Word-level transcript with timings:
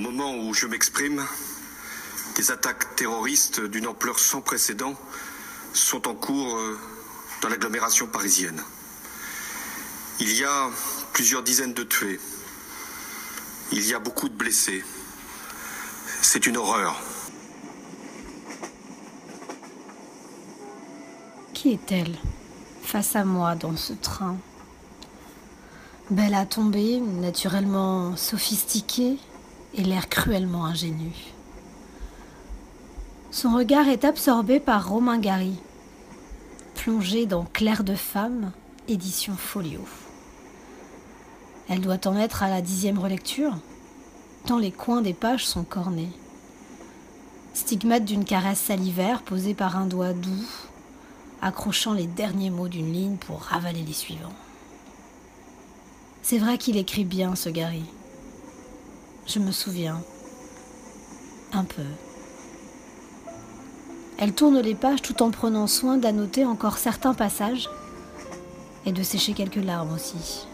Au 0.00 0.02
moment 0.02 0.34
où 0.34 0.54
je 0.54 0.64
m'exprime, 0.64 1.22
des 2.34 2.50
attaques 2.50 2.96
terroristes 2.96 3.60
d'une 3.60 3.86
ampleur 3.86 4.18
sans 4.18 4.40
précédent 4.40 4.94
sont 5.74 6.08
en 6.08 6.14
cours 6.14 6.56
euh, 6.56 6.78
dans 7.42 7.50
l'agglomération 7.50 8.06
parisienne. 8.06 8.62
Il 10.18 10.32
y 10.32 10.42
a 10.42 10.70
plusieurs 11.12 11.42
dizaines 11.42 11.74
de 11.74 11.82
tués. 11.82 12.18
Il 13.72 13.86
y 13.86 13.92
a 13.92 13.98
beaucoup 13.98 14.30
de 14.30 14.34
blessés. 14.34 14.82
C'est 16.22 16.46
une 16.46 16.56
horreur. 16.56 16.98
Qui 21.52 21.72
est-elle 21.74 22.16
face 22.82 23.16
à 23.16 23.26
moi 23.26 23.54
dans 23.54 23.76
ce 23.76 23.92
train? 23.92 24.38
Belle 26.08 26.34
à 26.34 26.46
tomber, 26.46 27.00
naturellement 27.00 28.16
sophistiquée 28.16 29.18
et 29.74 29.82
l'air 29.82 30.08
cruellement 30.08 30.64
ingénu. 30.64 31.12
Son 33.30 33.54
regard 33.54 33.88
est 33.88 34.04
absorbé 34.04 34.58
par 34.58 34.88
Romain 34.88 35.18
Gary, 35.18 35.54
plongé 36.74 37.26
dans 37.26 37.44
Claire 37.44 37.84
de 37.84 37.94
femme, 37.94 38.52
édition 38.88 39.34
Folio. 39.36 39.84
Elle 41.68 41.80
doit 41.80 42.08
en 42.08 42.16
être 42.16 42.42
à 42.42 42.48
la 42.48 42.62
dixième 42.62 42.98
relecture, 42.98 43.54
tant 44.46 44.58
les 44.58 44.72
coins 44.72 45.02
des 45.02 45.14
pages 45.14 45.46
sont 45.46 45.62
cornés. 45.62 46.10
Stigmate 47.54 48.04
d'une 48.04 48.24
caresse 48.24 48.60
salivaire 48.60 49.22
posée 49.22 49.54
par 49.54 49.76
un 49.76 49.86
doigt 49.86 50.12
doux, 50.12 50.46
accrochant 51.42 51.92
les 51.92 52.06
derniers 52.06 52.50
mots 52.50 52.68
d'une 52.68 52.92
ligne 52.92 53.16
pour 53.16 53.40
ravaler 53.42 53.82
les 53.82 53.92
suivants. 53.92 54.34
C'est 56.22 56.38
vrai 56.38 56.58
qu'il 56.58 56.76
écrit 56.76 57.04
bien, 57.04 57.34
ce 57.36 57.48
Gary. 57.48 57.84
Je 59.26 59.38
me 59.38 59.52
souviens. 59.52 60.02
Un 61.52 61.64
peu. 61.64 61.82
Elle 64.18 64.34
tourne 64.34 64.60
les 64.60 64.74
pages 64.74 65.02
tout 65.02 65.22
en 65.22 65.30
prenant 65.30 65.66
soin 65.66 65.96
d'annoter 65.96 66.44
encore 66.44 66.78
certains 66.78 67.14
passages 67.14 67.70
et 68.86 68.92
de 68.92 69.02
sécher 69.02 69.32
quelques 69.32 69.56
larmes 69.56 69.92
aussi. 69.92 70.46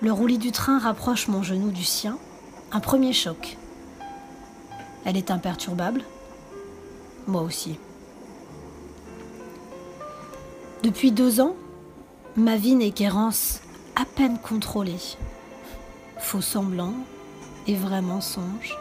Le 0.00 0.12
roulis 0.12 0.38
du 0.38 0.50
train 0.50 0.78
rapproche 0.78 1.28
mon 1.28 1.42
genou 1.42 1.70
du 1.70 1.84
sien. 1.84 2.18
Un 2.72 2.80
premier 2.80 3.12
choc. 3.12 3.56
Elle 5.04 5.16
est 5.16 5.30
imperturbable. 5.30 6.02
Moi 7.26 7.42
aussi. 7.42 7.78
Depuis 10.82 11.12
deux 11.12 11.40
ans, 11.40 11.54
ma 12.36 12.56
vie 12.56 12.74
n'est 12.74 12.92
qu'errance 12.92 13.60
à 13.94 14.04
peine 14.04 14.38
contrôlée. 14.38 15.16
Faux 16.18 16.40
semblant, 16.40 16.94
et 17.66 17.74
vrai 17.74 18.00
mensonge. 18.00 18.76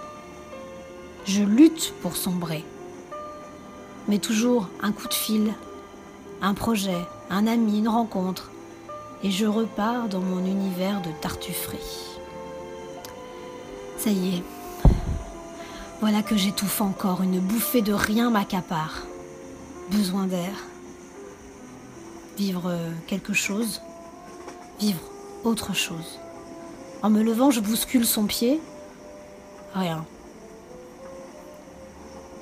Je 1.26 1.44
lutte 1.44 1.94
pour 2.02 2.16
sombrer. 2.16 2.64
Mais 4.08 4.20
toujours 4.20 4.70
un 4.82 4.92
coup 4.92 5.08
de 5.08 5.14
fil, 5.14 5.54
un 6.42 6.54
projet, 6.54 6.98
un 7.30 7.46
ami, 7.46 7.80
une 7.80 7.90
rencontre, 7.90 8.52
et 9.24 9.32
je 9.32 9.46
repars 9.46 10.08
dans 10.08 10.22
mon 10.22 10.46
univers 10.46 11.02
de 11.02 11.10
tartufferie. 11.22 12.18
Ça 13.98 14.10
y 14.10 14.38
est. 14.38 14.44
Voilà 16.00 16.24
que 16.24 16.36
j'étouffe 16.36 16.82
encore, 16.82 17.22
une 17.22 17.40
bouffée 17.40 17.84
de 17.84 17.94
rien 17.94 18.32
m'accapare. 18.32 19.04
Besoin 19.92 20.26
d'air. 20.26 20.71
Vivre 22.38 22.74
quelque 23.08 23.34
chose. 23.34 23.82
Vivre 24.80 25.02
autre 25.44 25.74
chose. 25.76 26.20
En 27.04 27.10
me 27.10 27.24
levant, 27.24 27.52
je 27.52 27.60
bouscule 27.60 28.06
son 28.06 28.26
pied 28.26 28.60
Rien. 29.74 30.06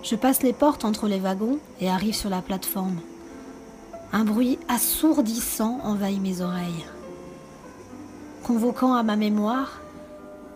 Je 0.02 0.16
passe 0.16 0.42
les 0.42 0.54
portes 0.54 0.86
entre 0.86 1.08
les 1.08 1.20
wagons 1.20 1.60
et 1.80 1.90
arrive 1.90 2.16
sur 2.16 2.30
la 2.30 2.42
plateforme. 2.42 3.00
Un 4.12 4.24
bruit 4.24 4.58
assourdissant 4.68 5.80
envahit 5.84 6.20
mes 6.20 6.42
oreilles, 6.42 6.86
convoquant 8.44 8.96
à 8.96 9.04
ma 9.04 9.16
mémoire 9.16 9.82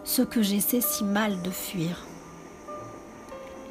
ce 0.03 0.23
que 0.23 0.41
j'essaie 0.41 0.81
si 0.81 1.03
mal 1.03 1.41
de 1.43 1.51
fuir. 1.51 2.05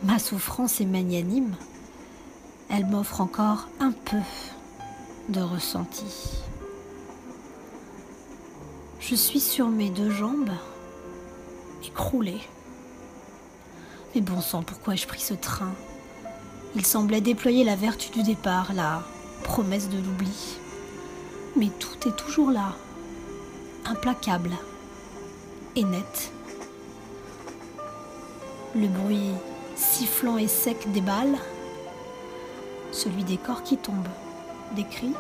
Ma 0.05 0.21
souffrance 0.21 0.81
est 0.81 0.87
magnanime, 0.87 1.55
elle 2.69 2.87
m'offre 2.87 3.21
encore 3.21 3.69
un 3.81 3.91
peu 3.91 4.19
de 5.29 5.41
ressenti. 5.41 6.43
Je 9.01 9.15
suis 9.15 9.41
sur 9.41 9.69
mes 9.69 9.91
deux 9.91 10.11
jambes, 10.11 10.51
écroulée. 11.85 12.41
Mais 14.15 14.21
bon 14.21 14.41
sang, 14.41 14.63
pourquoi 14.63 14.95
ai-je 14.95 15.07
pris 15.07 15.21
ce 15.21 15.35
train? 15.35 15.73
Il 16.75 16.85
semblait 16.87 17.21
déployer 17.21 17.65
la 17.65 17.77
vertu 17.77 18.11
du 18.11 18.23
départ, 18.23 18.73
la 18.75 19.03
promesse 19.43 19.89
de 19.89 19.99
l'oubli. 19.99 20.59
Mais 21.57 21.71
tout 21.79 22.09
est 22.09 22.17
toujours 22.17 22.51
là, 22.51 22.75
implacable 23.85 24.53
et 25.77 25.85
net. 25.85 26.33
Le 28.75 28.89
bruit 28.89 29.31
sifflant 29.77 30.39
et 30.39 30.49
sec 30.49 30.91
des 30.93 31.01
balles, 31.01 31.37
celui 32.91 33.25
des 33.25 33.37
corps 33.37 33.63
qui 33.63 33.77
tombent, 33.77 34.09
des 34.73 34.85
cris, 34.85 35.15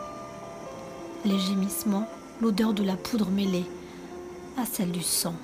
les 1.24 1.38
gémissements, 1.38 2.08
l'odeur 2.40 2.72
de 2.72 2.82
la 2.82 2.96
poudre 2.96 3.30
mêlée 3.30 3.66
à 4.56 4.64
celle 4.66 4.90
du 4.90 5.02
sang 5.02 5.34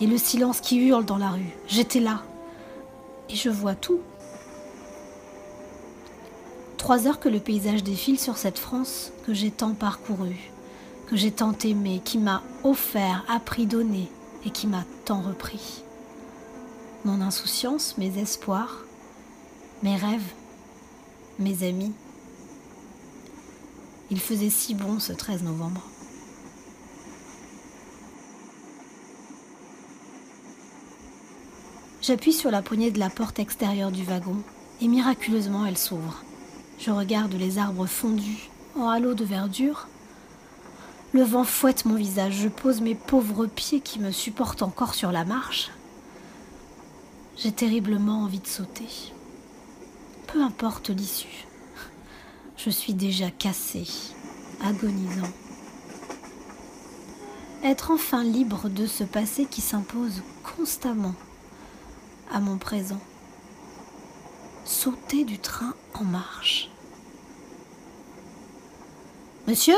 et 0.00 0.06
le 0.06 0.18
silence 0.18 0.60
qui 0.60 0.76
hurle 0.76 1.04
dans 1.04 1.18
la 1.18 1.30
rue. 1.30 1.56
J'étais 1.66 2.00
là 2.00 2.22
et 3.28 3.36
je 3.36 3.48
vois 3.48 3.74
tout. 3.74 4.00
Trois 6.76 7.06
heures 7.06 7.20
que 7.20 7.28
le 7.28 7.40
paysage 7.40 7.82
défile 7.82 8.18
sur 8.18 8.36
cette 8.36 8.58
France 8.58 9.12
que 9.24 9.32
j'ai 9.32 9.50
tant 9.50 9.72
parcourue, 9.72 10.50
que 11.08 11.16
j'ai 11.16 11.30
tant 11.30 11.54
aimée, 11.64 12.02
qui 12.04 12.18
m'a 12.18 12.42
offert, 12.62 13.24
appris, 13.28 13.66
donné 13.66 14.10
et 14.44 14.50
qui 14.50 14.66
m'a 14.66 14.84
tant 15.06 15.22
repris. 15.22 15.82
Mon 17.06 17.22
insouciance, 17.22 17.96
mes 17.96 18.18
espoirs, 18.18 18.84
mes 19.82 19.96
rêves, 19.96 20.34
mes 21.38 21.66
amis. 21.66 21.92
Il 24.10 24.20
faisait 24.20 24.50
si 24.50 24.74
bon 24.74 25.00
ce 25.00 25.12
13 25.12 25.42
novembre. 25.42 25.82
J'appuie 32.02 32.34
sur 32.34 32.50
la 32.50 32.60
poignée 32.60 32.90
de 32.90 32.98
la 32.98 33.08
porte 33.08 33.38
extérieure 33.38 33.90
du 33.90 34.04
wagon 34.04 34.36
et 34.82 34.88
miraculeusement 34.88 35.64
elle 35.64 35.78
s'ouvre. 35.78 36.22
Je 36.78 36.90
regarde 36.90 37.32
les 37.32 37.56
arbres 37.58 37.86
fondus 37.86 38.50
en 38.76 38.88
halo 38.88 39.14
de 39.14 39.24
verdure. 39.24 39.88
Le 41.12 41.22
vent 41.22 41.44
fouette 41.44 41.84
mon 41.86 41.94
visage, 41.94 42.34
je 42.34 42.48
pose 42.48 42.80
mes 42.80 42.94
pauvres 42.94 43.46
pieds 43.46 43.80
qui 43.80 44.00
me 44.00 44.10
supportent 44.10 44.62
encore 44.62 44.94
sur 44.94 45.12
la 45.12 45.24
marche. 45.24 45.70
J'ai 47.36 47.52
terriblement 47.52 48.24
envie 48.24 48.40
de 48.40 48.46
sauter. 48.46 49.13
Peu 50.34 50.42
importe 50.42 50.90
l'issue. 50.90 51.46
Je 52.56 52.68
suis 52.68 52.92
déjà 52.92 53.30
cassée, 53.30 53.86
agonisant. 54.64 55.30
Être 57.62 57.92
enfin 57.92 58.24
libre 58.24 58.68
de 58.68 58.84
ce 58.84 59.04
passé 59.04 59.46
qui 59.46 59.60
s'impose 59.60 60.22
constamment 60.56 61.14
à 62.32 62.40
mon 62.40 62.58
présent. 62.58 62.98
Sauter 64.64 65.22
du 65.22 65.38
train 65.38 65.72
en 65.94 66.02
marche. 66.02 66.68
Monsieur 69.46 69.76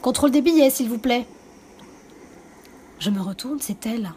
Contrôle 0.00 0.30
des 0.30 0.40
billets, 0.40 0.70
s'il 0.70 0.88
vous 0.88 0.96
plaît. 0.96 1.26
Je 2.98 3.10
me 3.10 3.20
retourne, 3.20 3.60
c'est 3.60 3.84
elle. 3.84 4.14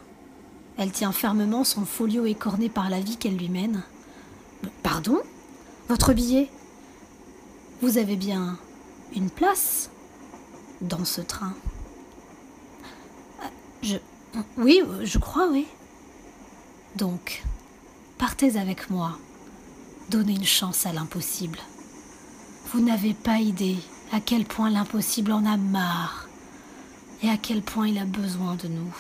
Elle 0.77 0.93
tient 0.93 1.11
fermement 1.11 1.65
son 1.65 1.83
folio 1.83 2.23
écorné 2.25 2.69
par 2.69 2.89
la 2.89 3.01
vie 3.01 3.17
qu'elle 3.17 3.35
lui 3.35 3.49
mène. 3.49 3.83
Pardon? 4.83 5.19
Votre 5.89 6.13
billet? 6.13 6.49
Vous 7.81 7.97
avez 7.97 8.15
bien 8.15 8.57
une 9.15 9.29
place 9.29 9.89
dans 10.81 11.05
ce 11.05 11.21
train 11.21 11.53
Je. 13.81 13.97
Oui, 14.57 14.81
je 15.03 15.17
crois, 15.17 15.47
oui. 15.49 15.65
Donc, 16.95 17.43
partez 18.17 18.57
avec 18.57 18.89
moi. 18.89 19.17
Donnez 20.09 20.33
une 20.33 20.45
chance 20.45 20.85
à 20.85 20.93
l'impossible. 20.93 21.59
Vous 22.71 22.81
n'avez 22.81 23.13
pas 23.13 23.39
idée 23.39 23.77
à 24.11 24.19
quel 24.19 24.45
point 24.45 24.69
l'impossible 24.69 25.31
en 25.31 25.45
a 25.45 25.57
marre 25.57 26.27
et 27.23 27.29
à 27.29 27.37
quel 27.37 27.61
point 27.61 27.87
il 27.87 27.97
a 27.97 28.05
besoin 28.05 28.55
de 28.55 28.67
nous. 28.67 28.95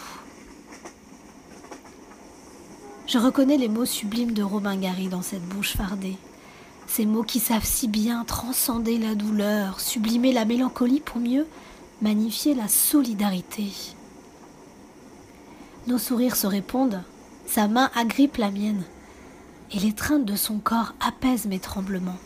Je 3.07 3.17
reconnais 3.17 3.55
les 3.55 3.69
mots 3.69 3.85
sublimes 3.85 4.33
de 4.33 4.43
Robin 4.43 4.75
Gary 4.75 5.07
dans 5.07 5.21
cette 5.21 5.47
bouche 5.47 5.77
fardée, 5.77 6.17
Ces 6.87 7.05
mots 7.05 7.23
qui 7.23 7.39
savent 7.39 7.65
si 7.65 7.87
bien 7.87 8.25
transcender 8.25 8.97
la 8.97 9.15
douleur, 9.15 9.79
sublimer 9.79 10.33
la 10.33 10.43
mélancolie 10.43 10.99
pour 10.99 11.21
mieux 11.21 11.47
magnifier 12.01 12.53
la 12.53 12.67
solidarité. 12.67 13.71
Nos 15.87 15.97
sourires 15.97 16.35
se 16.35 16.47
répondent, 16.47 17.01
sa 17.45 17.69
main 17.69 17.89
agrippe 17.95 18.35
la 18.35 18.51
mienne, 18.51 18.83
et 19.71 19.79
l'étreinte 19.79 20.25
de 20.25 20.35
son 20.35 20.59
corps 20.59 20.93
apaise 20.99 21.45
mes 21.45 21.59
tremblements. 21.59 22.19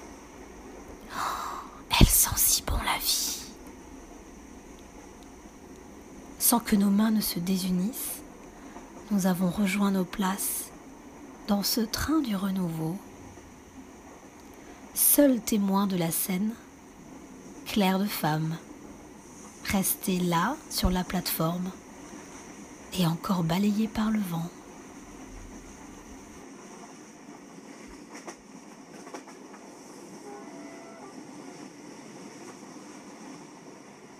Oh, 1.15 1.65
elle 1.99 2.07
sent 2.07 2.37
si 2.37 2.63
bon 2.63 2.77
la 2.77 2.99
vie. 2.99 3.37
Sans 6.39 6.59
que 6.59 6.75
nos 6.75 6.89
mains 6.89 7.11
ne 7.11 7.21
se 7.21 7.37
désunissent, 7.37 8.23
nous 9.11 9.27
avons 9.27 9.51
rejoint 9.51 9.91
nos 9.91 10.05
places 10.05 10.70
dans 11.51 11.63
ce 11.63 11.81
train 11.81 12.21
du 12.21 12.33
renouveau. 12.33 12.95
Seul 14.93 15.41
témoin 15.41 15.85
de 15.85 15.97
la 15.97 16.09
scène, 16.09 16.51
Claire 17.65 17.99
de 17.99 18.05
femme, 18.05 18.55
restée 19.65 20.19
là 20.19 20.55
sur 20.69 20.89
la 20.89 21.03
plateforme 21.03 21.69
et 22.97 23.05
encore 23.05 23.43
balayée 23.43 23.89
par 23.89 24.11
le 24.11 24.21
vent. 24.21 24.49